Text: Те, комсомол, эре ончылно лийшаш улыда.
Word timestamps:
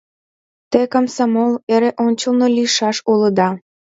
Те, 0.71 0.81
комсомол, 0.93 1.51
эре 1.73 1.89
ончылно 2.05 2.47
лийшаш 2.55 2.97
улыда. 3.11 3.49